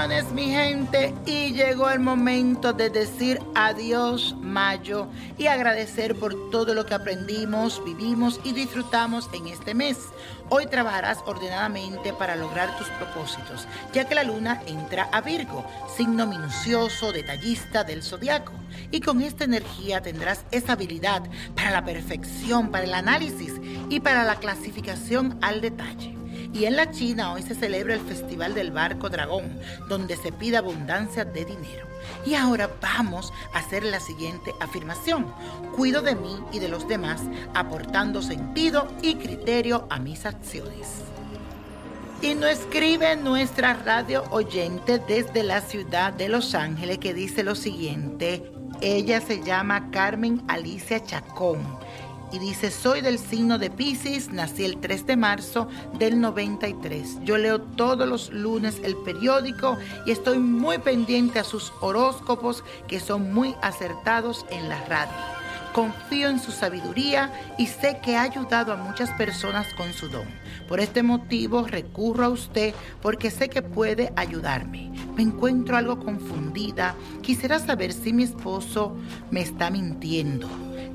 Bendiciones 0.00 0.32
mi 0.32 0.50
gente 0.50 1.14
y 1.26 1.52
llegó 1.52 1.90
el 1.90 2.00
momento 2.00 2.72
de 2.72 2.88
decir 2.88 3.38
adiós 3.54 4.34
mayo 4.40 5.08
y 5.36 5.46
agradecer 5.46 6.16
por 6.16 6.50
todo 6.50 6.72
lo 6.72 6.86
que 6.86 6.94
aprendimos, 6.94 7.84
vivimos 7.84 8.40
y 8.42 8.52
disfrutamos 8.52 9.28
en 9.34 9.48
este 9.48 9.74
mes. 9.74 9.98
Hoy 10.48 10.66
trabajarás 10.68 11.18
ordenadamente 11.26 12.14
para 12.14 12.34
lograr 12.34 12.78
tus 12.78 12.88
propósitos, 12.88 13.68
ya 13.92 14.06
que 14.06 14.14
la 14.14 14.24
luna 14.24 14.62
entra 14.66 15.06
a 15.12 15.20
Virgo, 15.20 15.66
signo 15.94 16.26
minucioso, 16.26 17.12
detallista 17.12 17.84
del 17.84 18.02
zodiaco. 18.02 18.52
Y 18.90 19.00
con 19.00 19.20
esta 19.20 19.44
energía 19.44 20.00
tendrás 20.00 20.46
esa 20.50 20.72
habilidad 20.72 21.24
para 21.54 21.72
la 21.72 21.84
perfección, 21.84 22.70
para 22.70 22.84
el 22.84 22.94
análisis 22.94 23.52
y 23.90 24.00
para 24.00 24.24
la 24.24 24.36
clasificación 24.36 25.38
al 25.42 25.60
detalle. 25.60 26.19
Y 26.52 26.64
en 26.64 26.76
la 26.76 26.90
China 26.90 27.32
hoy 27.32 27.42
se 27.42 27.54
celebra 27.54 27.94
el 27.94 28.00
Festival 28.00 28.54
del 28.54 28.72
Barco 28.72 29.08
Dragón, 29.08 29.58
donde 29.88 30.16
se 30.16 30.32
pide 30.32 30.56
abundancia 30.56 31.24
de 31.24 31.44
dinero. 31.44 31.86
Y 32.26 32.34
ahora 32.34 32.68
vamos 32.80 33.32
a 33.54 33.58
hacer 33.58 33.84
la 33.84 34.00
siguiente 34.00 34.52
afirmación. 34.60 35.32
Cuido 35.76 36.02
de 36.02 36.16
mí 36.16 36.36
y 36.52 36.58
de 36.58 36.68
los 36.68 36.88
demás, 36.88 37.22
aportando 37.54 38.20
sentido 38.20 38.88
y 39.00 39.14
criterio 39.14 39.86
a 39.90 39.98
mis 40.00 40.26
acciones. 40.26 41.02
Y 42.20 42.34
nos 42.34 42.50
escribe 42.50 43.16
nuestra 43.16 43.74
radio 43.74 44.24
oyente 44.30 44.98
desde 44.98 45.42
la 45.42 45.60
ciudad 45.60 46.12
de 46.12 46.28
Los 46.28 46.54
Ángeles 46.54 46.98
que 46.98 47.14
dice 47.14 47.44
lo 47.44 47.54
siguiente. 47.54 48.52
Ella 48.82 49.20
se 49.20 49.42
llama 49.42 49.90
Carmen 49.90 50.42
Alicia 50.48 51.02
Chacón 51.02 51.78
y 52.32 52.38
dice, 52.38 52.70
soy 52.70 53.00
del 53.00 53.18
signo 53.18 53.58
de 53.58 53.70
Pisces, 53.70 54.30
nací 54.30 54.64
el 54.64 54.78
3 54.78 55.06
de 55.06 55.16
marzo 55.16 55.68
del 55.98 56.20
93. 56.20 57.18
Yo 57.24 57.38
leo 57.38 57.60
todos 57.60 58.08
los 58.08 58.30
lunes 58.30 58.80
el 58.82 58.96
periódico 58.96 59.78
y 60.06 60.12
estoy 60.12 60.38
muy 60.38 60.78
pendiente 60.78 61.38
a 61.38 61.44
sus 61.44 61.72
horóscopos 61.80 62.64
que 62.86 63.00
son 63.00 63.32
muy 63.32 63.54
acertados 63.62 64.46
en 64.50 64.68
la 64.68 64.84
radio. 64.86 65.40
Confío 65.72 66.28
en 66.28 66.40
su 66.40 66.50
sabiduría 66.50 67.32
y 67.56 67.66
sé 67.66 68.00
que 68.02 68.16
ha 68.16 68.22
ayudado 68.22 68.72
a 68.72 68.76
muchas 68.76 69.10
personas 69.12 69.72
con 69.74 69.92
su 69.92 70.08
don. 70.08 70.26
Por 70.66 70.80
este 70.80 71.02
motivo 71.02 71.62
recurro 71.64 72.24
a 72.24 72.28
usted 72.28 72.74
porque 73.00 73.30
sé 73.30 73.48
que 73.48 73.62
puede 73.62 74.12
ayudarme. 74.16 74.90
Me 75.16 75.22
encuentro 75.22 75.76
algo 75.76 76.00
confundida. 76.00 76.96
Quisiera 77.22 77.58
saber 77.60 77.92
si 77.92 78.12
mi 78.12 78.24
esposo 78.24 78.96
me 79.30 79.42
está 79.42 79.70
mintiendo. 79.70 80.48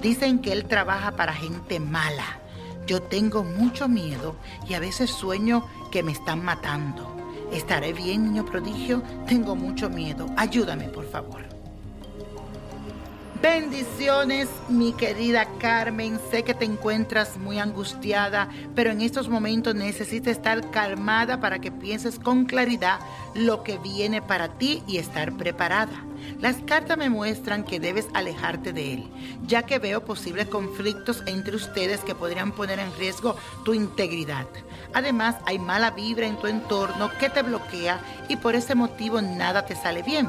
Dicen 0.00 0.38
que 0.38 0.52
él 0.52 0.64
trabaja 0.64 1.12
para 1.12 1.34
gente 1.34 1.78
mala. 1.78 2.38
Yo 2.86 3.02
tengo 3.02 3.44
mucho 3.44 3.86
miedo 3.88 4.34
y 4.68 4.74
a 4.74 4.80
veces 4.80 5.10
sueño 5.10 5.66
que 5.92 6.02
me 6.02 6.12
están 6.12 6.44
matando. 6.44 7.14
¿Estaré 7.52 7.92
bien, 7.92 8.24
niño 8.24 8.44
prodigio? 8.44 9.02
Tengo 9.26 9.54
mucho 9.54 9.90
miedo. 9.90 10.26
Ayúdame, 10.36 10.88
por 10.88 11.08
favor. 11.10 11.59
Bendiciones, 13.42 14.50
mi 14.68 14.92
querida 14.92 15.46
Carmen. 15.58 16.20
Sé 16.30 16.42
que 16.42 16.52
te 16.52 16.66
encuentras 16.66 17.38
muy 17.38 17.58
angustiada, 17.58 18.50
pero 18.74 18.90
en 18.90 19.00
estos 19.00 19.30
momentos 19.30 19.74
necesitas 19.74 20.32
estar 20.32 20.70
calmada 20.70 21.40
para 21.40 21.58
que 21.58 21.72
pienses 21.72 22.18
con 22.18 22.44
claridad 22.44 23.00
lo 23.34 23.62
que 23.62 23.78
viene 23.78 24.20
para 24.20 24.58
ti 24.58 24.82
y 24.86 24.98
estar 24.98 25.32
preparada. 25.38 26.04
Las 26.38 26.56
cartas 26.66 26.98
me 26.98 27.08
muestran 27.08 27.64
que 27.64 27.80
debes 27.80 28.08
alejarte 28.12 28.74
de 28.74 28.92
él, 28.92 29.08
ya 29.46 29.62
que 29.62 29.78
veo 29.78 30.04
posibles 30.04 30.48
conflictos 30.48 31.22
entre 31.24 31.56
ustedes 31.56 32.00
que 32.00 32.14
podrían 32.14 32.52
poner 32.52 32.78
en 32.78 32.94
riesgo 32.98 33.36
tu 33.64 33.72
integridad. 33.72 34.46
Además, 34.92 35.36
hay 35.46 35.58
mala 35.58 35.92
vibra 35.92 36.26
en 36.26 36.36
tu 36.36 36.46
entorno 36.46 37.10
que 37.18 37.30
te 37.30 37.40
bloquea 37.40 38.00
y 38.28 38.36
por 38.36 38.54
ese 38.54 38.74
motivo 38.74 39.22
nada 39.22 39.64
te 39.64 39.76
sale 39.76 40.02
bien. 40.02 40.28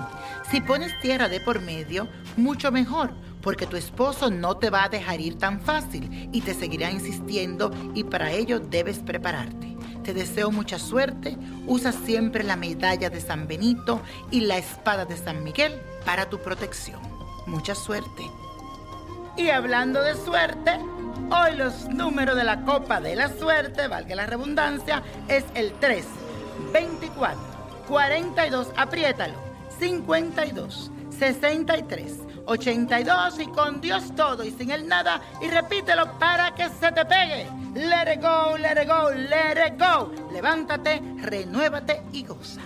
Si 0.49 0.61
pones 0.61 0.99
tierra 1.01 1.29
de 1.29 1.39
por 1.39 1.61
medio, 1.61 2.07
mucho 2.37 2.71
mejor, 2.71 3.11
porque 3.41 3.67
tu 3.67 3.77
esposo 3.77 4.29
no 4.29 4.57
te 4.57 4.69
va 4.69 4.83
a 4.85 4.89
dejar 4.89 5.21
ir 5.21 5.37
tan 5.37 5.61
fácil 5.61 6.29
y 6.31 6.41
te 6.41 6.53
seguirá 6.53 6.91
insistiendo 6.91 7.71
y 7.93 8.03
para 8.03 8.31
ello 8.31 8.59
debes 8.59 8.99
prepararte. 8.99 9.77
Te 10.03 10.13
deseo 10.13 10.51
mucha 10.51 10.79
suerte. 10.79 11.37
Usa 11.67 11.91
siempre 11.91 12.43
la 12.43 12.55
medalla 12.55 13.09
de 13.09 13.21
San 13.21 13.47
Benito 13.47 14.01
y 14.31 14.41
la 14.41 14.57
espada 14.57 15.05
de 15.05 15.15
San 15.15 15.43
Miguel 15.43 15.79
para 16.05 16.29
tu 16.29 16.39
protección. 16.39 16.99
Mucha 17.45 17.75
suerte. 17.75 18.23
Y 19.37 19.49
hablando 19.49 20.01
de 20.01 20.15
suerte, 20.15 20.79
hoy 21.31 21.55
los 21.55 21.87
números 21.89 22.35
de 22.35 22.43
la 22.43 22.63
copa 22.63 22.99
de 22.99 23.15
la 23.15 23.29
suerte, 23.29 23.87
valga 23.87 24.15
la 24.15 24.25
redundancia, 24.25 25.03
es 25.27 25.45
el 25.55 25.71
3, 25.73 26.05
24, 26.73 27.39
42, 27.87 28.67
apriétalo, 28.75 29.35
52, 29.81 30.91
63. 31.17 32.19
82 32.45 33.39
y 33.39 33.47
con 33.47 33.81
Dios 33.81 34.15
todo 34.15 34.43
y 34.43 34.51
sin 34.51 34.69
el 34.69 34.87
nada 34.87 35.19
y 35.41 35.47
repítelo 35.47 36.19
para 36.19 36.53
que 36.53 36.69
se 36.69 36.91
te 36.91 37.03
pegue. 37.05 37.47
Let 37.73 38.13
it 38.13 38.21
go, 38.21 38.55
let 38.57 38.79
it 38.79 38.87
go, 38.87 39.09
let 39.09 39.55
it 39.67 39.79
go. 39.79 40.11
Levántate, 40.31 41.01
renuévate 41.17 42.03
y 42.11 42.23
goza. 42.25 42.61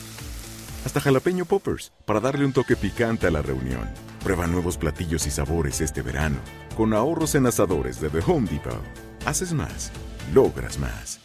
hasta 0.85 1.01
jalapeño 1.01 1.45
poppers, 1.45 1.91
para 2.05 2.19
darle 2.19 2.45
un 2.45 2.53
toque 2.53 2.75
picante 2.75 3.27
a 3.27 3.31
la 3.31 3.41
reunión. 3.41 3.89
Prueba 4.23 4.47
nuevos 4.47 4.77
platillos 4.77 5.27
y 5.27 5.31
sabores 5.31 5.81
este 5.81 6.01
verano, 6.01 6.37
con 6.75 6.93
ahorros 6.93 7.35
en 7.35 7.45
asadores 7.45 7.99
de 8.01 8.09
The 8.09 8.19
Home 8.27 8.49
Depot. 8.49 8.81
Haces 9.25 9.53
más 9.53 9.91
logras 10.33 10.79
más. 10.79 11.19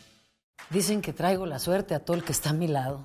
Dicen 0.70 1.00
que 1.00 1.12
traigo 1.12 1.46
la 1.46 1.58
suerte 1.58 1.94
a 1.94 2.00
todo 2.00 2.16
el 2.16 2.24
que 2.24 2.32
está 2.32 2.50
a 2.50 2.54
mi 2.54 2.66
lado. 2.66 3.04